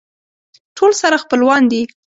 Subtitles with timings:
[0.77, 1.81] ټول سره خپلوان دي.